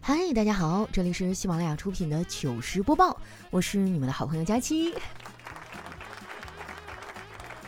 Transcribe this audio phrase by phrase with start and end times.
[0.00, 3.16] 嗨，大家好，这里是喜马拉雅出品的糗事播报，
[3.50, 4.94] 我是你们的好朋友佳期。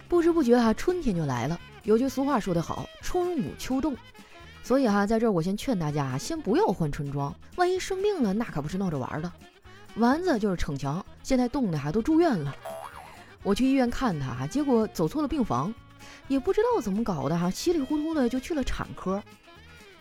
[0.08, 1.58] 不知不觉哈，春天就来了。
[1.82, 3.96] 有句俗话说得好，春捂秋冻。
[4.62, 9.32] 所以哈，在这儿我先劝大家，先不要换春装，万一生病了，那可不是闹着玩的。
[9.94, 12.54] 丸子就是逞强，现在冻的哈都住院了。
[13.42, 15.72] 我去医院看他哈，结果走错了病房，
[16.28, 19.22] 也不知道怎么搞的哈，稀里糊涂的就去了产科。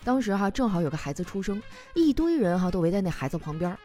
[0.05, 1.61] 当时哈正好有个孩子出生，
[1.95, 3.75] 一堆人哈都围在那孩子旁边。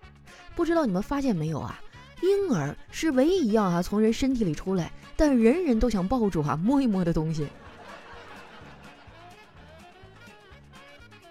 [0.55, 1.81] 不知道你们发现没有啊？
[2.23, 7.49] 婴儿是唯一一样哈从人身体里出来，但人人都想抱住哈摸一摸的东西。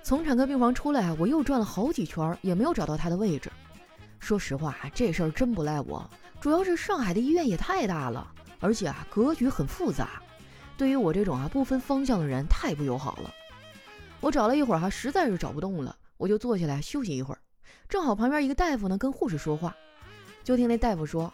[0.02, 3.52] 从产科病房出来，我又转了好几圈，也没有找到他的位置。
[4.20, 6.10] 说实话，这事儿真不赖我，
[6.42, 8.28] 主要是上海的医院也太大了，
[8.60, 10.20] 而且啊格局很复杂，
[10.76, 13.32] 对于我这种啊不分方向的人太不友好了。
[14.20, 17.40] 我找了一会儿哈，实在是找不动了，我就坐下来休息一会儿。
[17.88, 19.76] 正好旁边一个大夫呢跟护士说话，
[20.44, 21.32] 就听那大夫说：“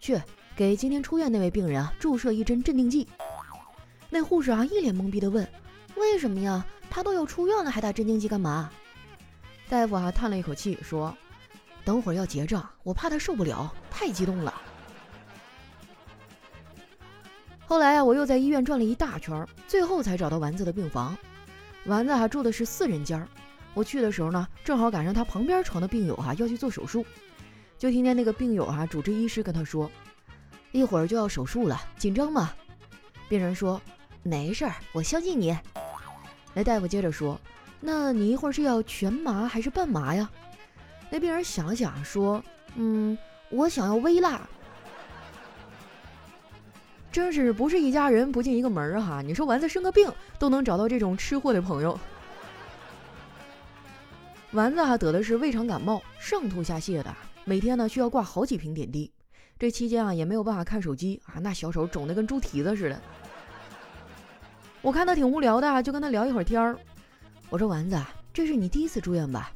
[0.00, 0.20] 去
[0.54, 3.08] 给今天出院那位病人啊注射一针镇定剂。”
[4.10, 5.48] 那护士啊一脸懵逼的问
[5.96, 6.64] ：“为什么呀？
[6.90, 8.70] 他都要出院了，还打镇定剂干嘛？”
[9.68, 11.16] 大夫啊叹了一口气说。
[11.84, 14.54] 等会儿要结账，我怕他受不了，太激动了。
[17.66, 21.14] 后来啊，我又在医院转了一大圈，最后才找到丸子的病房。
[21.86, 23.28] 丸子还住的是四人间儿。
[23.74, 27.04] 我去的时候呢，正好赶上他旁边床的病友哈要去做手术，
[27.76, 29.90] 就听见那个病友哈主治医师跟他说
[30.72, 32.52] ：“一会儿就要手术了，紧张吗？”
[33.28, 33.80] 病人说
[34.22, 35.56] ：“没事儿，我相信你。”
[36.54, 37.40] 那大夫接着说
[37.80, 40.30] ：“那你一会儿是要全麻还是半麻呀？”
[41.10, 42.42] 那病人想了想说
[42.76, 43.18] ：“嗯，
[43.50, 44.48] 我想要微辣。”
[47.14, 49.22] 真是不是一家人不进一个门儿哈！
[49.22, 51.96] 你说丸子生个病都能找到这种吃货的朋友。
[54.50, 59.08] 丸子哈得的是胃肠感冒，上吐下泻的，每天呢需要挂好几瓶点滴。
[59.56, 63.00] 这期间啊也没有办法看手机啊，那小手肿得跟猪蹄子似的。
[64.82, 66.76] 我看他挺无聊的，就跟他聊一会儿天儿。
[67.48, 67.96] 我说：“丸子，
[68.32, 69.52] 这是你第一次住院吧？”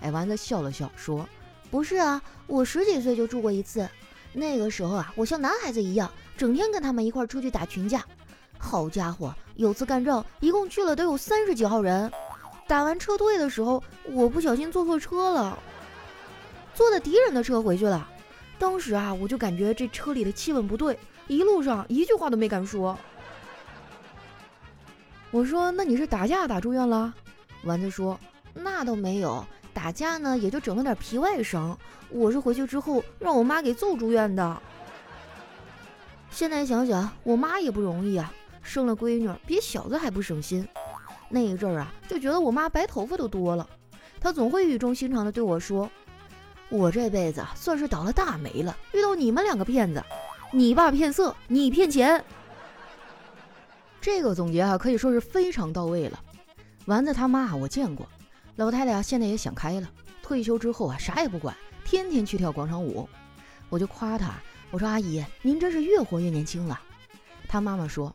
[0.00, 1.28] 哎，丸子笑了笑说
[1.70, 3.86] ：“不是啊，我十几岁就住过一次。
[4.32, 8.04] 那个时候啊，我像男孩子一样，整天跟他们一块出去打群架。
[8.58, 12.10] 好家伙，有次干仗，一共去了得有三十几号人。
[12.66, 15.58] 打完撤退的时候，我不小心坐错车了，
[16.74, 18.08] 坐的敌人的车回去了。
[18.58, 22.96] 当时啊，我就感觉这车里的气氛不对，一路上一句话都没敢说。
[25.30, 27.12] 我说：那你是打架打住院了？
[27.64, 28.18] 丸子说：
[28.54, 31.78] 那倒没有。”打架呢，也就整了点皮外伤。
[32.10, 34.62] 我是回去之后让我妈给揍住院的。
[36.30, 40.66] 现在想想，我妈也不容易啊，生了闺女比小子还不省心。
[41.28, 43.68] 那一阵儿啊，就觉得我妈白头发都多了。
[44.20, 45.90] 她总会语重心长地对我说
[46.68, 50.02] ：“我这辈子算是倒了大霉了，遇到你们两个骗子。
[50.52, 52.22] 你爸骗色，你骗钱。”
[54.00, 56.20] 这个总结啊，可以说是非常到位了。
[56.86, 58.06] 丸子他妈我见过。
[58.56, 59.90] 老太太啊，现在也想开了，
[60.22, 63.08] 退休之后啊，啥也不管，天天去跳广场舞。
[63.70, 64.34] 我就夸她，
[64.70, 66.78] 我说阿姨，您真是越活越年轻了。
[67.48, 68.14] 她妈妈说：“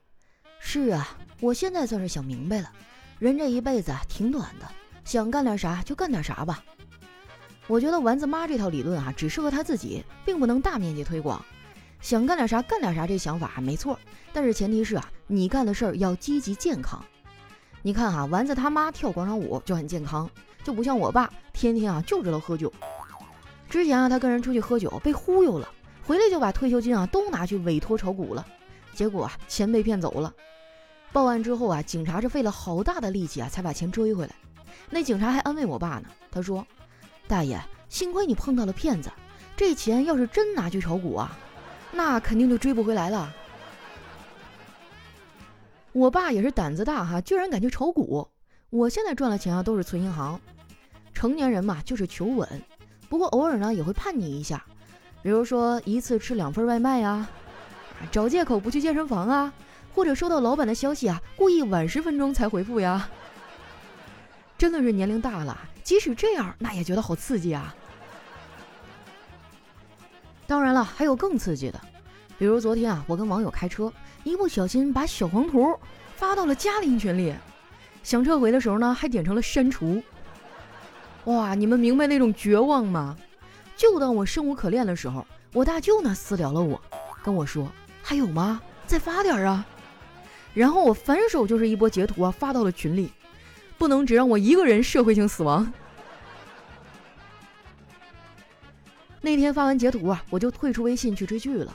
[0.62, 2.72] 是啊，我现在算是想明白了，
[3.18, 4.72] 人这一辈子啊挺短的，
[5.04, 6.64] 想干点啥就干点啥吧。”
[7.66, 11.44] 我觉得丸子妈这套理论啊，只适合她自己，并不能大面积推广。
[12.00, 14.00] 想干点啥干点啥，这想法没错，
[14.32, 17.04] 但是前提是啊，你干的事儿要积极健康。
[17.82, 20.30] 你看哈，丸子他妈跳广场舞就很健康，
[20.64, 22.72] 就不像我爸天天啊就知道喝酒。
[23.70, 25.70] 之前啊，他跟人出去喝酒被忽悠了，
[26.06, 28.46] 回来就把退休金啊都拿去委托炒股了，
[28.94, 30.34] 结果啊钱被骗走了。
[31.14, 34.36] 报案之后啊，警察是费了好大的力气啊才把钱追回来。
[34.90, 36.66] 那警察还安慰我爸呢，他说
[37.28, 39.10] ：“大爷，幸亏你碰到了骗子，
[39.56, 41.38] 这钱要是真拿去炒股啊，
[41.92, 43.34] 那肯定就追不回来了。”
[45.98, 48.28] 我爸也是胆子大哈，居然敢去炒股。
[48.70, 50.40] 我现在赚了钱啊，都是存银行。
[51.12, 52.48] 成年人嘛，就是求稳，
[53.10, 54.64] 不过偶尔呢也会叛逆一下，
[55.24, 57.28] 比如说一次吃两份外卖呀，
[58.12, 59.52] 找借口不去健身房啊，
[59.96, 63.10] 或者收到老板的消息啊，故意晚十分钟才回复呀。
[64.56, 67.74] 真的是年龄大了，即使这样，那也觉得好刺激啊。
[70.46, 71.82] 当然了，还有更刺激的。
[72.38, 73.92] 比如昨天啊，我跟网友开车，
[74.28, 75.74] 一不小心把小黄图
[76.18, 77.34] 发到了家庭群里
[78.04, 80.04] 想撤回的时候呢还点成了删除。
[81.24, 83.16] 哇你们明白那种绝望吗？
[83.78, 86.82] 就当我生无可恋的时候我大舅呢私聊了我
[87.24, 87.72] 跟我说
[88.04, 88.62] 还有吗？
[88.86, 89.66] 再发点啊。
[90.54, 93.12] 然后我反手就是一波截图啊发到了群里
[93.78, 95.72] 不能只让我一个人社会性死亡。
[99.22, 101.74] 那天发完截图啊我就退出微信去追剧了。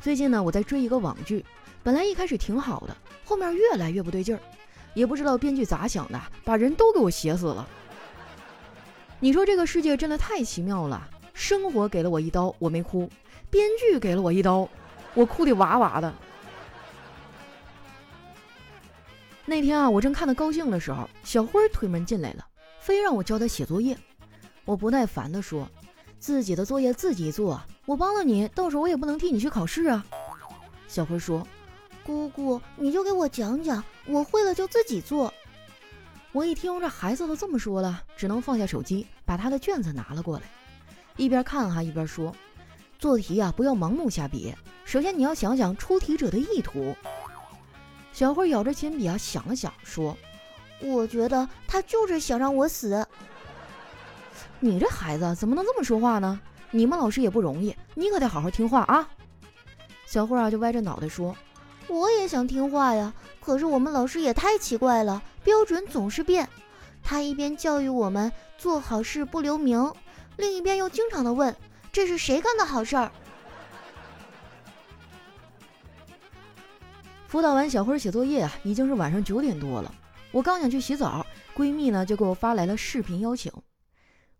[0.00, 1.44] 最近呢我在追一个网剧
[1.86, 4.40] 本来一开始挺好的，后面越来越不对劲儿，
[4.92, 7.64] 也不知道编剧咋想的，把人都给我写死了。
[9.20, 13.08] 你说这个世界真的太奇妙了，生活给了我一刀，我没哭；
[13.50, 14.68] 编剧给了我一刀，
[15.14, 16.12] 我哭的哇哇的。
[19.44, 22.44] 那天啊，我正看得高兴的时候，小辉推门进来了，
[22.80, 23.96] 非让我教他写作业。
[24.64, 25.70] 我不耐烦地说
[26.18, 30.04] ：“自己的作业自己做。”我帮了你，到时候我也不能替你去考试啊。
[30.88, 31.46] 小辉说
[32.06, 35.34] ：“姑姑，你就给我讲讲，我会了就自己做。”
[36.30, 40.44] 我一听这孩子都这么说了，只能放下手机，把他的卷子拿了过来，
[41.16, 42.32] 一边看哈一边说
[42.96, 44.54] ：“做题啊，不要盲目下笔，
[44.84, 46.94] 首先你要想想出题者的意图。”
[48.12, 50.16] 小慧咬着铅笔啊想了想，说
[50.80, 53.04] ：“我觉得他就是想让我死。”
[54.60, 56.40] 你这孩子怎么能这么说话呢？
[56.70, 59.08] 你们老师也不容易，你可得好好听话啊！
[60.06, 61.34] 小慧啊，就歪着脑袋说
[61.88, 66.48] ：“我也想听话呀，可是我们老师也太奇怪了，标准总是变。
[67.02, 69.92] 他一边教育我们做好事不留名，
[70.36, 71.54] 另一边又经常的问
[71.92, 73.12] 这是谁干的好事儿。”
[77.28, 79.94] 辅导完小辉写作业啊，已经是晚上九点多了。
[80.32, 81.24] 我刚想去洗澡，
[81.56, 83.52] 闺蜜呢就给我发来了视频邀请。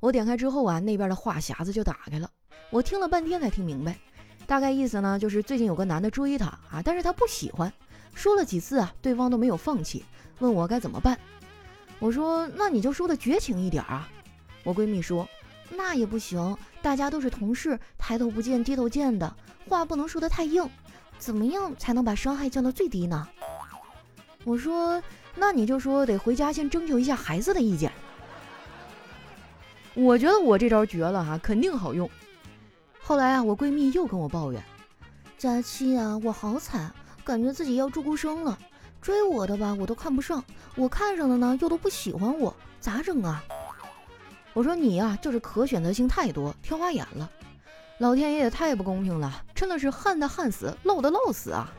[0.01, 2.31] 我点开之后啊，那边的话匣子就打开了。
[2.71, 3.97] 我听了半天才听明白，
[4.47, 7.73] 大概意思呢就是最近有个男的追她啊，但是她不喜欢，
[8.15, 10.05] 说了几次啊，对方都没有放弃，
[10.39, 11.19] 问我该怎么办。
[11.99, 14.09] 我说那你就说的绝情一点啊。
[14.63, 15.29] 我闺蜜说
[15.71, 19.37] 那也不行，大家都是同事，抬头不见低头见的，
[19.69, 20.69] 话不能说的太硬。
[21.19, 23.27] 怎么样才能把伤害降到最低呢？
[24.45, 25.03] 我说
[25.35, 27.91] 那你就说得回家先征求一下孩子的意见。
[29.95, 32.09] 我觉得我这招绝了哈，肯定好用。
[33.07, 34.61] 后来啊，我闺蜜又跟我抱怨
[35.39, 36.93] ：“佳期啊，我好惨，
[37.25, 38.59] 感觉自己要住孤生了。
[39.01, 40.43] 追我的吧，我都看不上；
[40.75, 43.45] 我看上的呢，又都不喜欢我，咋整啊？”
[44.55, 47.31] 我说：“你呀，就是可选择性太多，挑花眼了。
[47.99, 51.73] 老天爷也太不公平了，真的是旱的旱死，涝的涝死啊！”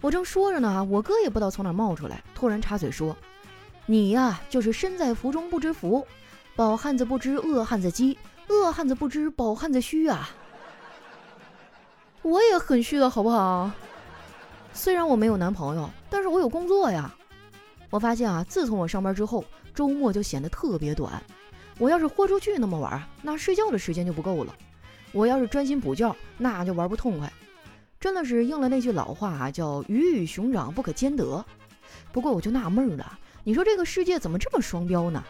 [0.00, 3.16] 我正说着呢，我哥也不知道从哪冒出来，突然插嘴说。
[3.84, 6.06] 你呀，就是身在福中不知福，
[6.54, 8.16] 饱汉子不知饿汉子饥，
[8.48, 10.30] 饿汉子不知饱汉子虚啊！
[12.22, 13.70] 我也很虚的好不好？
[14.72, 17.14] 虽然我没有男朋友，但是我有工作呀。
[17.90, 19.44] 我发现啊，自从我上班之后，
[19.74, 21.22] 周末就显得特别短。
[21.78, 24.54] 我要是豁出去那么玩，那睡觉的时间就不够了。
[25.12, 27.32] 我要是专心补觉，那就玩不痛快。
[28.00, 31.44] 真的是应了那句老话啊，叫鱼与熊掌不可兼得。
[32.12, 33.18] 不过我就纳闷了。
[33.44, 35.22] 你说这个世界怎么这么双标呢？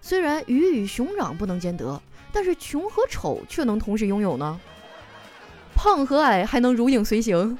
[0.00, 2.00] 虽然鱼与熊掌不能兼得，
[2.36, 4.60] 但是穷和丑却能同时拥有呢。
[5.74, 7.56] 胖和矮还能如影随形。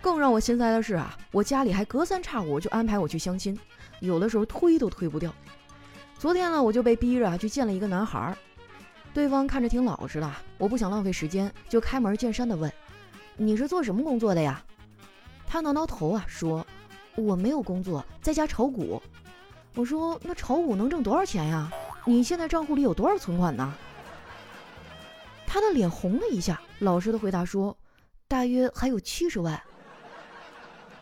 [0.00, 3.58] 更让我心塞的是啊，我家里还隔三差五就安排我去相亲，
[3.98, 5.34] 有的时候推都推不掉。
[6.16, 8.38] 昨天呢，我就被逼着啊去见了一个男孩儿，
[9.12, 12.72] 对方看着挺老实的，我不想浪费时间，就开门见山的问
[13.36, 14.62] ：“你是做什么工作的呀？”
[15.44, 16.64] 他挠挠头啊说。
[17.16, 19.02] 我没有工作，在家炒股。
[19.74, 21.72] 我说：“那炒股能挣多少钱呀？
[22.06, 23.74] 你现在账户里有多少存款呢？”
[25.46, 27.76] 他的脸红了一下，老实的回答说
[28.28, 29.60] ：“大约还有七十万。”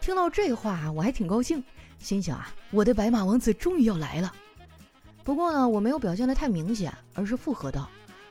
[0.00, 1.62] 听到这话，我还挺高兴，
[1.99, 4.32] 心想啊，我的白马王子终于要来了。
[5.25, 7.88] 不过呢，我没有表现的太明显，而是附和道：“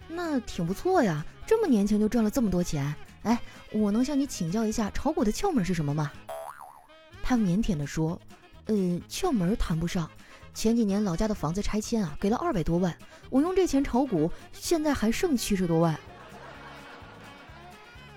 [0.08, 2.94] 那挺不错呀，这么年轻就赚了这么多钱。
[3.24, 6.12] 哎，我能向你请教一下炒股的窍门是什么吗？”
[7.24, 8.22] 他腼腆地说
[8.66, 8.76] ：“呃，
[9.10, 10.10] 窍门谈不上。
[10.54, 12.96] 前几年老家的房子拆迁啊，给了二百多万，
[13.30, 15.98] 我用这钱炒股，现在还剩七十多万。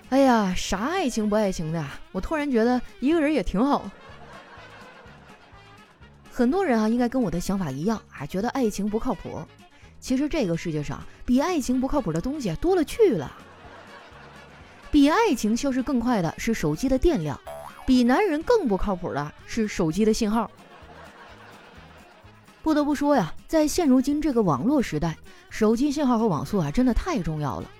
[0.09, 1.83] 哎呀，啥爱情不爱情的？
[2.11, 3.89] 我突然觉得一个人也挺好。
[6.31, 9.41] 很多人啊，应该跟我的想法一样啊，觉得爱情不靠谱。
[9.99, 13.35] 其实这个世界上比爱情不靠谱的东西多了去了。
[14.91, 17.39] 比爱情消失更快的是手机的电量。”
[17.87, 20.51] 比男人更不靠谱的是手机的信号。
[22.67, 25.15] 不得不说呀，在现如今这个网络时代，
[25.49, 27.71] 手机信号和网速啊真的太重要了。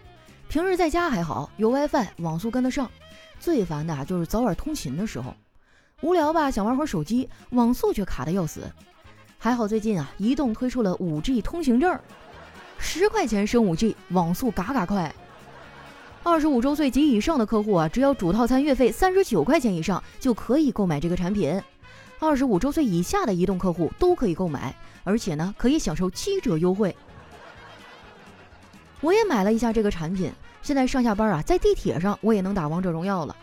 [0.48, 2.90] 平日在家还好，有 WiFi，网速跟得上。
[3.38, 5.36] 最烦的啊就是早晚通勤的时候，
[6.00, 8.62] 无聊吧，想玩会儿手机，网速却卡的要死。
[9.38, 12.00] 还好最近啊，移动推出了 5G 通行证，
[12.78, 15.14] 十块钱升 5G，网速嘎嘎快。
[16.24, 21.62] 二十五周岁及以上的客户啊，只要主套餐月费三十九块钱以上，就可以购买这个产品。
[22.20, 26.96] 二十五周岁以下的移动客户都可以购买，而且呢，可以享受七折优惠。
[29.02, 30.32] 我也买了一下这个产品，
[30.64, 33.36] 现在上下班啊，在地铁上我也能打王者荣耀了。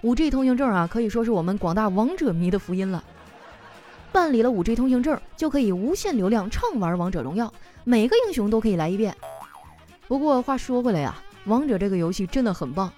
[0.00, 3.04] 五 G 通行证啊，可以说是我们广大王者迷的福音了。
[4.10, 7.52] 办理了五 G 通行证，就可以无限流量畅玩王者荣耀，
[7.84, 9.14] 每个英雄都可以来一遍。
[10.06, 12.90] 不过话说回来呀，王者这个游戏真的很棒。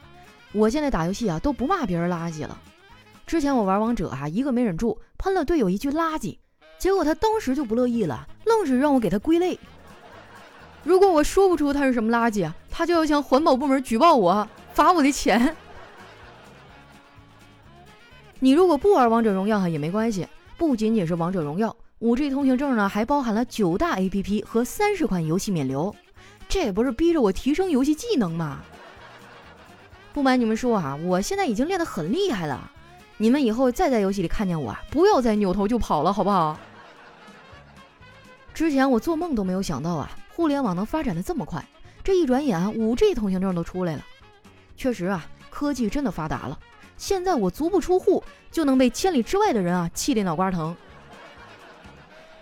[0.52, 2.56] 我现在打游戏啊，都不骂别人垃圾了。
[3.30, 6.36] 之前我玩王者啊，一个没忍住喷了队友一句垃圾，
[6.80, 9.56] 结果他当时就不乐意了，愣是让我给他归类。
[10.82, 15.54] 如果我说不出他是什么垃圾，他就要向环保部门举报我，罚我的钱。
[18.40, 20.26] 你如果不玩王者荣耀哈也没关系，
[20.58, 25.94] 不仅仅是王者荣耀，五 G 通行证呢还包含了九大 APP 和三十款游戏免流，
[26.48, 28.58] 这也不是逼着我提升游戏技能吗？
[30.12, 32.72] 不瞒你们说啊，我现在已经练得很厉害了。
[33.22, 36.58] 你们以后再在游戏里看见我啊，不要再扭头就跑了，好不好？
[38.54, 41.62] 之前我做梦都没有想到啊，互联网能发展的这么快。
[42.02, 44.02] 这一转眼，五 G 通行证都出来了。
[44.74, 46.58] 确实啊，科技真的发达了。
[46.96, 50.74] 现在我足不出户就能被千里之外的人啊气得脑瓜疼。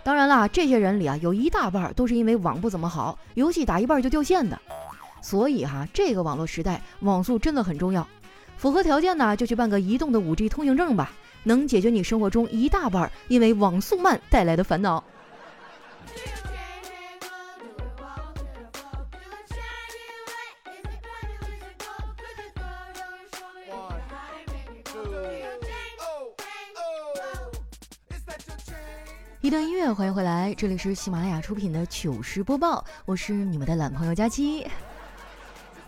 [0.01, 4.57] 当然啦，这些人里啊，有一大半都是因为网不怎么好，游戏打一半就掉线的。
[5.21, 8.07] 所以哈，这个网络时代，网速真的很重要。
[8.59, 11.13] 符合条件呢，就去办个移动的五 G 通行证吧，
[11.43, 15.01] 能解决你生活中一大半因为网速慢带来的烦恼。
[29.39, 34.67] 一段音乐，欢迎回来，这里是喜马拉雅出品的糗事播报，我是你们的懒朋友佳期。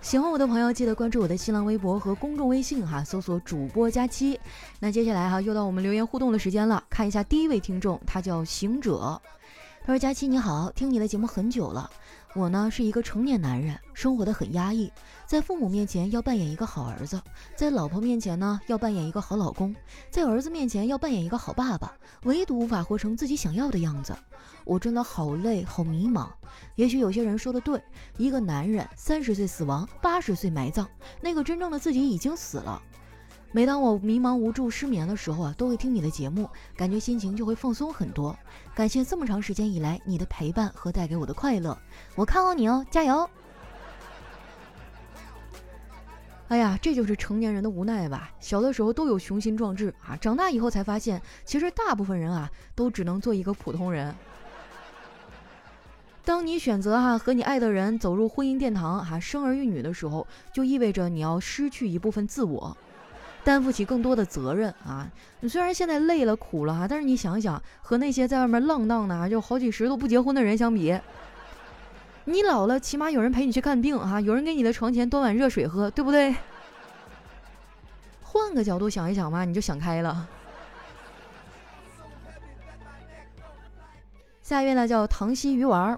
[0.02, 4.38] 喜欢我的朋友，记得关注我的新浪微博和公众微信哈，搜索主播佳期。
[4.80, 9.22] 那接下来哈，又到我们留言互动的时间了，看一下第一位听众，他叫行者，
[9.86, 11.88] 他说：“佳期你好，听你的节目很久了。”
[12.34, 14.90] 我呢是一个成年男人，生活的很压抑，
[15.26, 17.22] 在父母面前要扮演一个好儿子，
[17.58, 19.76] 在老婆面前呢要扮演一个好老公，
[20.10, 24.16] 在儿子面前要扮演一个好爸爸，唯独无法活成自己想要的样子。
[24.64, 26.30] 我真的好累，好迷茫。
[26.76, 27.82] 也许有些人说的对，
[28.18, 30.88] 一个男人三十岁死亡，八十岁埋葬，
[31.20, 32.82] 那个真正的自己已经死了。
[33.54, 38.38] 每当我迷茫无助、失眠的时候啊，都会听你的节目，感觉心情就会放松很多。
[38.74, 41.78] 感谢这么长时间以来你的陪伴和带给我的快乐，
[42.16, 43.30] 我看好你哦，加油！
[46.48, 48.32] 哎呀，这就是成年人的无奈吧。
[48.40, 54.16] 小的时候都有雄心壮志啊，长大以后才发现，其实大部分人啊，都只能做一个普通人。
[56.24, 62.78] 当你选择哈和你爱的人走入婚姻殿堂哈，生儿育女的时候，就意味着你要失去一部分自我。
[63.44, 65.10] 担负起更多的责任啊！
[65.40, 71.00] 你虽然现在累了苦了哈，但是你想一想，和那些在外面浪荡的啊就好几十都不结婚的人相比，
[72.26, 76.36] 你老了起码有人陪你去看病哈，有人给你的床前端碗热水喝，对不对？
[78.22, 80.28] 换个角度想一想嘛，你就想开了。
[84.44, 85.98] 下一位呢叫唐溪鱼丸，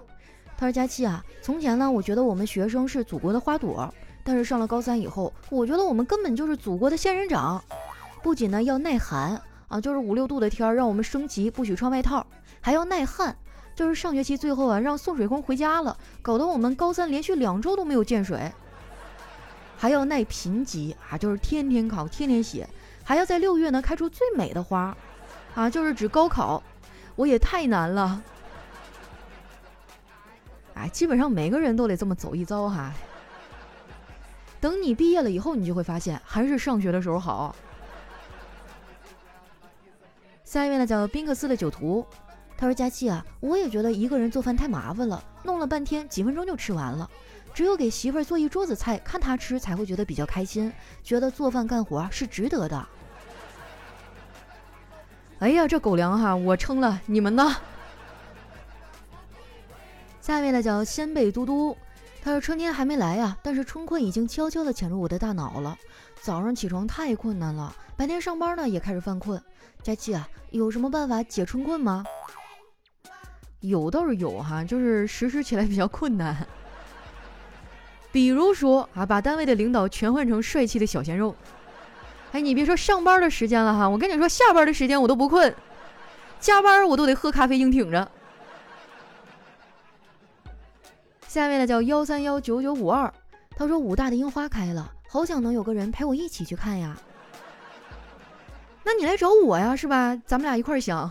[0.56, 3.92] 他说：“佳期啊，从前呢，我觉得我们学生是祖国的花朵。”
[4.26, 7.62] 但是上了高三以后，我觉得我们根本就是祖国的仙人掌，
[8.22, 12.26] 不仅呢要耐寒啊，就是五六度的天儿让我们升级不许穿外套，
[12.62, 13.36] 还要耐旱，
[13.74, 18.50] 就是上学期最后啊让送水工回家了，搞得我们高三连续两周都没有见水，
[19.76, 22.66] 还要耐贫瘠啊，就是天天考天天写，
[23.04, 24.96] 还要在六月呢开出最美的花，
[25.54, 26.62] 啊，就是指高考，
[27.14, 28.22] 我也太难了，
[30.72, 32.90] 哎，基本上每个人都得这么走一遭哈。
[34.64, 37.54] 等你毕业了以后，你就会发现还是上学的时候好。
[40.42, 42.06] 下一位呢叫宾克斯的酒徒，
[42.56, 47.06] 他说：“佳琪啊，我也觉得一个人做饭太麻烦了，弄了半天几分钟就吃完了。
[47.52, 52.88] 只有给媳妇儿做一桌子菜，看她吃才会觉得比较开心，觉得做饭干活是值得的。”
[55.40, 57.54] 哎呀，这狗粮哈，我撑了，你们呢？
[60.22, 61.76] 下一位呢叫鲜贝嘟嘟。
[62.24, 65.76] 他说：“春天还没来呀，但是春困已经悄悄地潜入我的大脑了。
[66.22, 69.38] 早上起床太困难了，白天上班呢也开始犯困。
[69.82, 72.02] 佳琪啊，有什么办法解春困吗？
[73.60, 76.46] 有倒是有哈，就是实施起来比较困难。
[78.10, 81.36] 比如说啊，把单位的领导全换成帅气的小鲜肉。
[82.32, 85.54] 哎，你别说上班的时间了哈，我跟你说下班的时间我都不困，
[86.40, 88.10] 加班我都得喝咖啡硬挺着。”
[91.34, 93.12] 下面呢叫幺三幺九九五二，
[93.56, 96.96] 他说武大的樱花开了，好想能有个人陪我一起去看呀。
[98.84, 100.14] 那你来找我呀，是吧？
[100.24, 101.10] 咱们俩一块儿想。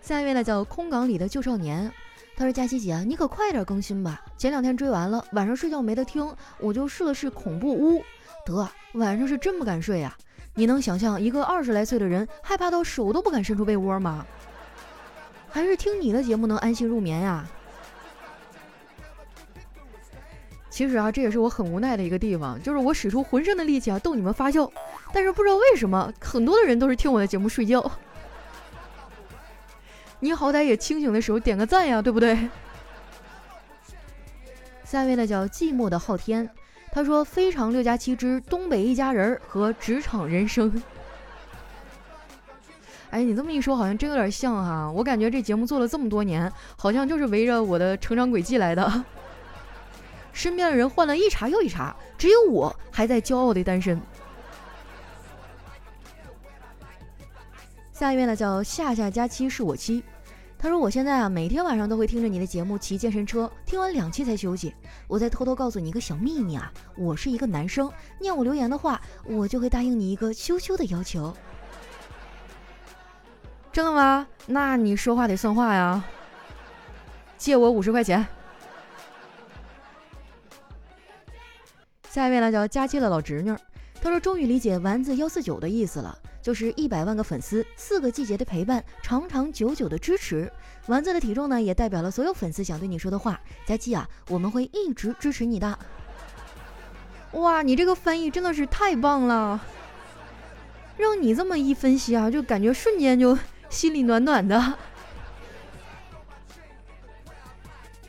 [0.00, 1.88] 下一位呢叫空港里的旧少年，
[2.36, 4.20] 他说：“佳琪姐，你可快点更新吧！
[4.36, 8.02] 前两天追完了，晚上睡觉没得听，我就试了试恐怖屋，
[8.44, 10.12] 得晚上是真不敢睡呀！
[10.54, 14.26] 你能想象一个二十来岁的人害怕到手都不敢伸出被窝吗？
[15.58, 17.44] 还是听你的节目能安心入眠呀？”
[20.70, 24.70] 其实啊，这也是我很无奈的一个地方，就是我使出浑身的力气啊逗你们发笑，
[25.12, 27.90] 但是不知道为什么，很多的人都是听我的节目睡觉。
[30.20, 32.48] 你好歹也清醒的时候点个赞呀，对不对？
[34.84, 36.48] 下一位呢叫寂寞的昊天，
[36.92, 40.80] 他说非常六加七之东北一家人和职场人生。
[43.10, 44.90] 哎，你这么一说，好像真有点像哈。
[44.90, 49.04] 我感觉这节目做了这么多年，好像就是围着我的成长轨迹来的。
[50.32, 54.00] 身边的人换了一茬又一茬，只有我还在骄傲的单身。
[57.92, 60.04] 下一位呢叫夏夏佳期是我妻，
[60.56, 64.72] 他说我现在啊每天晚上都会听着你的节目骑健身车，听完两期才休息。
[65.08, 71.34] 我再偷偷告诉你一个小秘密啊，我是一个男生，念我留言的话，我就会答应你一个羞羞的要求。
[73.78, 74.26] 真的吗？
[74.46, 76.02] 那你说话得算话呀，
[77.36, 78.26] 借我五十块钱。
[82.10, 83.54] 下一位呢叫佳期的老侄女，
[84.02, 86.18] 她说终于理解丸子幺四九的意思了。
[86.42, 90.52] 就是一百万个粉丝，四个季节的陪伴，长长久久的支持。
[90.88, 93.40] 丸子的体重呢，也代表了所有粉丝想对你说的话。
[93.64, 95.78] 佳期啊，我们会一直支持你的。
[97.34, 99.60] 哇，你这个翻译真的是太棒了，
[100.96, 103.38] 让你这么一分析啊，就感觉瞬间就
[103.70, 104.74] 心里暖暖的。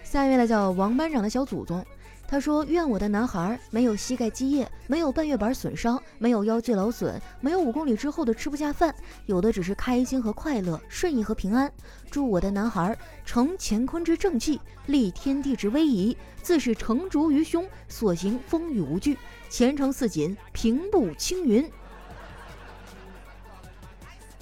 [0.04, 1.86] 下一位呢，叫王班长的小祖宗。
[2.28, 8.94] 他说：“愿我的男孩没有膝盖积液，没有半月板损伤，没有腰肌劳损，没有五公里之后的吃不下饭，
[9.26, 11.72] 有的只是开心和快乐，顺意和平安。
[12.12, 19.18] 祝我的男孩承乾坤之正气，立天地之威仪，自是成竹于胸，所行风雨无惧，
[19.50, 21.68] 前程似锦，平步青云。”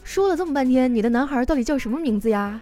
[0.08, 2.62] 说了这么半天，你的男孩到底叫什么名字呀？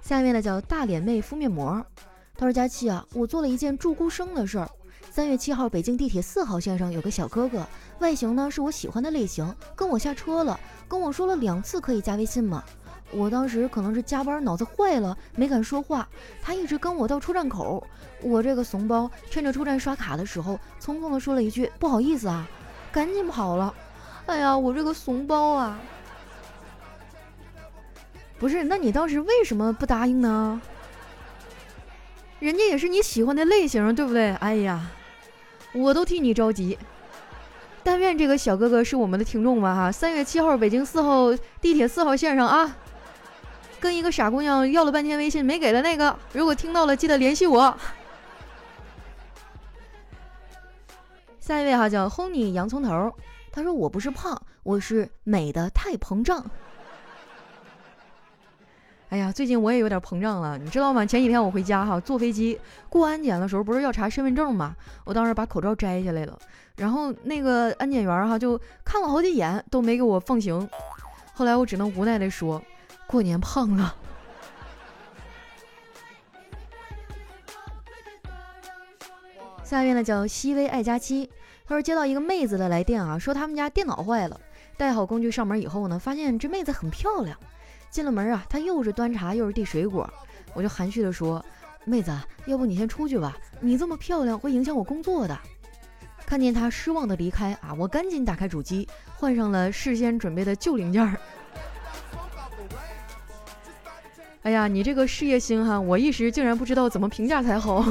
[0.00, 1.80] 下面呢叫大脸妹敷面膜。
[2.36, 4.68] 他说：“佳琪啊，我做了一件祝孤生的事儿。
[5.12, 7.64] 三月七号，北京地铁四号线上有个小哥哥，
[8.00, 12.64] 外形呢是我喜欢的类型，跟我下车了，跟我说了两次可以加微信吗？
[13.12, 16.08] 我当时可能是加班脑子坏了，没敢说话。
[16.42, 17.86] 他一直跟我到出站口，
[18.20, 22.44] 我这个怂包趁着出站刷卡的时候，匆匆的说了一句不好意思啊，
[22.90, 23.72] 赶紧跑了。
[24.26, 25.78] 哎呀，我这个怂包啊！
[28.38, 30.60] 不是，那你当时为什么不答应呢？”
[32.40, 34.32] 人家也是你喜欢的类型，对不对？
[34.36, 34.90] 哎呀，
[35.72, 36.76] 我都替你着急。
[37.84, 39.92] 但愿这个小哥哥是我们的听众吧，哈！
[39.92, 42.76] 三月七号，北京四号地铁四号线上啊，
[43.80, 47.76] 跟一个傻姑娘要了半天微信没给的那个，如果听到了，记得联系我。
[51.40, 53.12] 下一位哈叫 Honey 洋葱头，
[53.52, 56.50] 他说我不是胖，我是美的太膨胀。
[59.10, 61.04] 哎呀，最近我也有点膨胀了，你知道吗？
[61.04, 64.74] 前几天我回家哈，坐飞机过安检的时候，不是要查身份证吗？
[65.04, 66.38] 我当时把口罩摘下来了，
[66.76, 70.66] 然后那个安检员哈就看了好几眼，都没给我放行。
[71.34, 72.62] 后来我只能无奈的说，
[73.06, 73.94] 过年胖了。
[79.62, 81.30] 下面呢叫西微爱佳期，
[81.66, 84.40] 他说接到一个妹子的来电啊，说他们家电脑坏了，
[84.76, 87.36] 带好工具上门以后呢，发现这妹子很漂亮。
[87.90, 90.08] 进了门啊，他又是端茶又是递水果，
[90.54, 91.44] 我就含蓄的说
[91.84, 92.10] ：“妹子，
[92.46, 95.38] 要不你先出去吧，你这么漂亮会影响我工作的。”
[96.24, 101.16] 看见她失望的离开啊，我赶紧打开主机，换上了事先准备的旧零件。
[104.42, 107.84] 哎呀，你这个事业心哈，我一时竟然不知道怎么评价才好。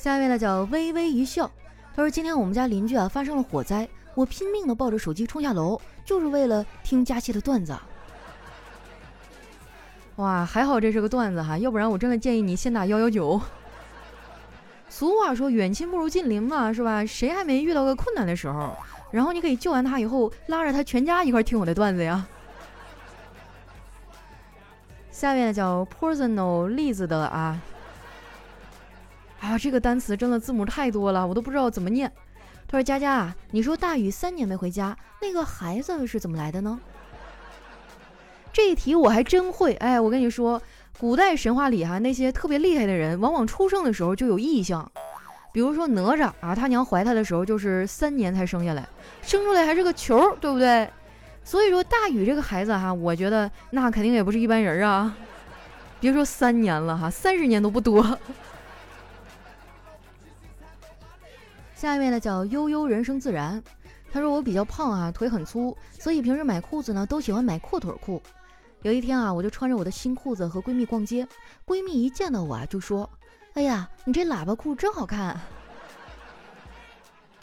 [0.00, 1.50] 下一位呢叫微微一笑，
[1.94, 7.76] 他说：“今天我们家邻居啊发生了火灾，我拼命的抱着手机冲下楼。”就是为了听佳期的段子，
[10.16, 13.38] 哇，还好这是个段子哈，要不然我真的建议你先打幺幺九。
[14.88, 17.04] 俗话说远亲不如近邻嘛，是吧？
[17.04, 18.74] 谁还没遇到个困难的时候？
[19.10, 22.26] 然后你可以救完他以后，拉着他全家一块听我的段子呀。
[25.10, 27.60] 下面叫 personal 例子的啊，
[29.40, 32.10] 啊，这个单词真的字母太多了，我都不知道怎么念。
[32.68, 36.78] 他说：“佳佳啊，你说大禹三年没回家，那个孩子是怎么来的呢？”
[38.52, 39.74] 这一题我还真会。
[39.74, 40.60] 哎，我跟你说，
[40.98, 44.88] 古代神话里哈，那些特别厉害的人，往往出生的时候就有异象。
[45.52, 48.88] 比如说哪吒啊，他娘怀他的时候就是三年才生下来，
[49.22, 50.88] 生出来还是个球，对不对？
[51.42, 55.16] 所以说大禹这个孩子哈，我觉得那肯定也不是一般人啊。
[55.98, 58.18] 别说三年了哈，三十年都不多。
[61.80, 63.62] 下一位呢叫悠悠人生自然，
[64.12, 68.22] 他说我比较胖啊，腿很粗，所以平时买裤子呢都喜欢买阔腿裤。
[68.82, 71.26] 有一天啊，我就穿着我的新裤子和闺蜜逛街，
[71.64, 73.08] 闺蜜一见到我啊就说
[73.56, 75.40] ：“哎呀，你这喇叭裤真好看。”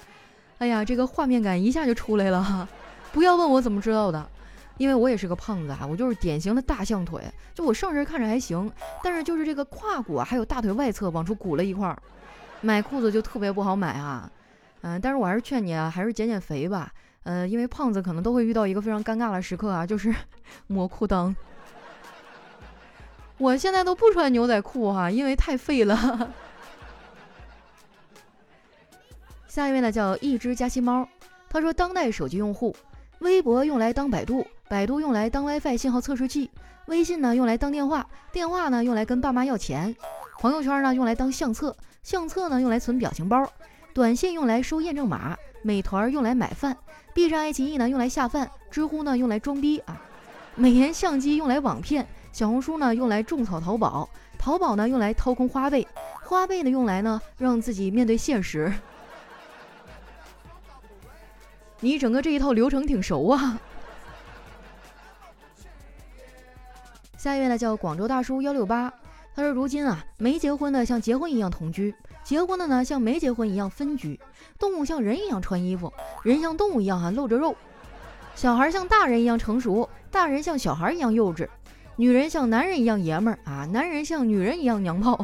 [0.60, 2.70] 哎呀，这个画面感一下就出来了哈！
[3.12, 4.30] 不要问我怎么知道的，
[4.78, 7.24] 因为我也是个胖子啊，我就是典型的大象腿，
[7.56, 8.72] 就我上身看着还行，
[9.02, 12.00] 但是就是这个胯骨啊，还有大腿外侧往出鼓了一块儿。
[12.62, 14.30] 买裤子就特别不好买啊，
[14.82, 16.92] 嗯，但是我还是劝你啊，还是减减肥吧，
[17.24, 20.14] 呃，因为胖子可能都会遇到一个非常尴尬的时刻啊，就是
[20.68, 21.34] 磨裤裆。
[23.38, 26.34] 我现在都不穿牛仔裤哈，因为太费了。
[29.48, 31.08] 下一位呢叫一只加西猫，
[31.50, 32.76] 他说当代手机用户，
[33.20, 36.50] 微博用来当百度，百度用来当 WiFi 信号测试器，
[36.88, 39.96] 微信呢用来当电话，电话呢用来跟爸妈要钱，
[40.40, 41.76] 朋友圈呢用来当相册。
[42.08, 43.52] 相册呢用来存表情包，
[43.94, 46.78] 短信用来收验证码，美团用来买饭，
[47.14, 50.02] 闭上爱奇艺呢用来下饭，知乎呢用来装逼啊，
[50.56, 54.08] 美颜相机用来网骗，小红书呢用来种草淘宝，
[54.40, 55.86] 淘宝呢用来掏空花呗，
[56.24, 58.72] 花呗呢用来呢让自己面对现实。
[61.82, 63.60] 你整个这一套流程挺熟啊。
[67.18, 68.94] 下一位呢叫广州大叔幺六八。
[69.38, 74.20] 他说：“如今啊，没结婚的像结婚一样同居，结婚的呢像没结婚一样分居。
[74.58, 77.56] 动物像人一样穿衣服，人像动物一样哈露着肉。
[78.34, 81.48] 小孩像大人一样成熟，大人像小孩一样幼稚。
[81.98, 85.24] 女人像男人一样爷们儿啊，男人像女人一样娘炮。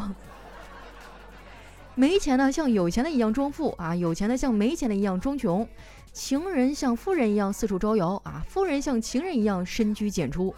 [1.96, 5.68] 没钱的像有钱的一样装富啊，有钱的像没钱的一样装穷。
[6.12, 10.54] 情人像夫人一样四处招摇啊，夫人像情人一样深居简出。”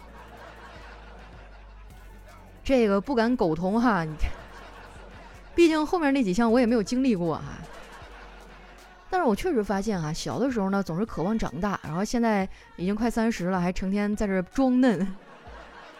[2.66, 4.28] 这个不敢苟同哈，你看，
[5.54, 7.44] 毕竟后面那几项我也没有经历过哈。
[9.08, 15.06] 但是我确实发现哈，小的时候呢总是渴望长大，然后现在已经快三十了，还成天在这装嫩。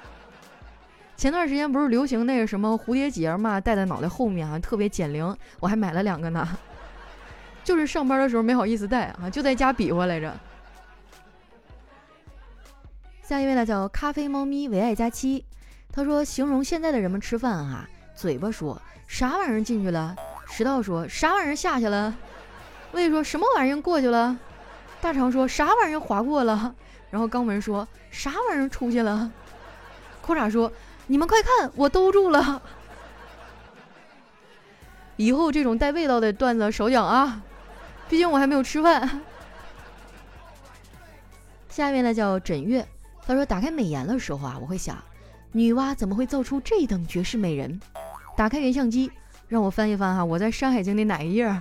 [1.16, 6.48] 前段时间不是流行那个什么蝴蝶结嘛，戴在脑袋后面啊，特别减龄，我还买了两个呢。
[7.62, 10.34] 就是上班的时候没好意思戴啊，就在家比划来着。
[13.22, 15.44] 下一位呢叫咖啡猫咪唯爱佳期。
[15.96, 18.78] 他说：“形容现在的人们吃饭啊，嘴巴说
[19.08, 20.14] 啥玩意儿进去了，
[20.46, 22.14] 食道说啥玩意儿下去了，
[22.92, 24.38] 胃说什么玩意儿过去了，
[25.00, 26.74] 大肠说啥玩意儿划过了，
[27.08, 29.32] 然后肛门说啥玩意儿出去了，
[30.20, 30.70] 裤衩说
[31.06, 32.60] 你们快看我兜住了。
[35.16, 37.40] 以后这种带味道的段子少讲啊，
[38.06, 39.22] 毕竟我还没有吃饭。
[41.70, 42.86] 下面呢叫枕月，
[43.26, 45.02] 他说打开美颜的时候啊，我会想。”
[45.52, 47.80] 女娲怎么会造出这等绝世美人？
[48.36, 49.10] 打开原相机，
[49.48, 51.60] 让我翻一翻哈，我在《山海经》的哪一页？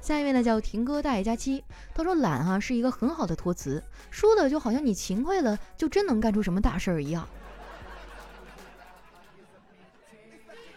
[0.00, 1.62] 下一位呢，叫婷哥大爷佳期，
[1.94, 7.26] 他说懒哈是一个很好的托词，说的就好像你勤快了，就真能干出什么大事儿一样。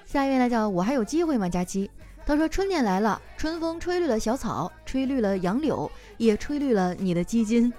[0.06, 1.50] 下一位呢，叫我还有机会吗？
[1.50, 1.92] 佳期，
[2.26, 7.72] 他说春天来了，春风吹绿了小草，吹绿了杨柳，也吹绿了你的基金。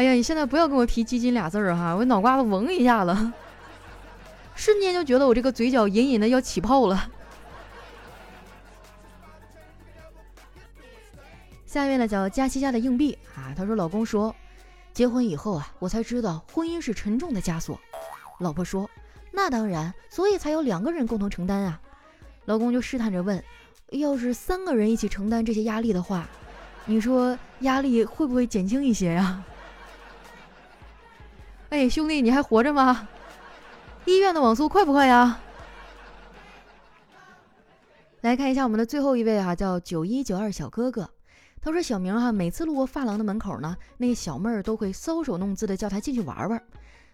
[0.00, 3.32] 哎呀，你现在不要跟我提基金俩字儿哈，我脑瓜子嗡一下子，
[4.54, 7.10] 瞬间就觉得我这个嘴角隐隐的要起泡了。
[11.66, 14.34] 下面呢叫佳琪家的硬币啊，他说老公说，
[14.94, 17.78] 结婚以后啊，我才知道婚姻是沉重的枷锁。
[18.38, 18.88] 老婆说，
[19.30, 21.78] 那当然，所以才有两个人共同承担啊。
[22.46, 23.44] 老公就试探着问，
[23.90, 26.26] 要是三个人一起承担这些压力的话，
[26.86, 29.44] 你说压力会不会减轻一些呀？
[31.70, 33.08] 哎，兄弟，你还活着吗？
[34.04, 35.38] 医院的网速快不快呀？
[38.22, 41.08] 来看一下我们的最后一位哈，叫九一九二小哥哥。
[41.62, 46.60] 他说：“小明哈，每次路过发廊的门口呢，那小妹儿都会搔首弄姿的叫他进去玩玩。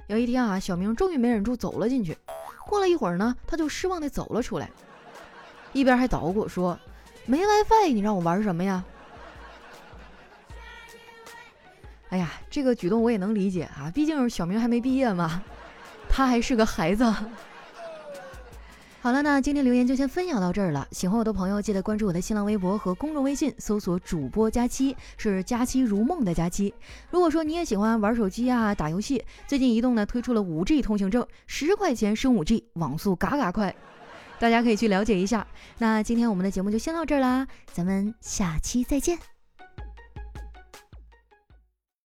[0.07, 2.17] 有一天啊，小明终于没忍住走了进去。
[2.65, 4.71] 过了一会儿呢，他就失望的走了出来，
[5.75, 6.79] 一边还捣鼓说
[7.27, 8.83] ：‘没 WiFi，你让我玩什么呀？’”
[12.17, 15.43] 哎呀，这个举动我也能理解啊，毕竟小明还没毕业嘛，
[16.09, 17.05] 他还是个孩子。
[19.03, 20.89] 好了，那今天留言就先分享到这儿了。
[20.93, 26.73] 喜欢我的朋友，记得关注我的新浪微博和公众微信，搜索主播佳期，是佳期如梦的佳期。
[27.11, 33.77] 如果说你也喜欢玩手机啊，打游戏，最近移动呢推出了五 G 通行证，十块钱升五 G，网速嘎嘎快，
[34.39, 35.47] 大家可以去了解一下。
[35.77, 39.36] 那今天我们的节目就先到这儿啦，咱们下期再见。